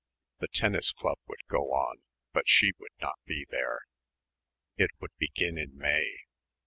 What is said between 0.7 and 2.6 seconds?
club would go on, but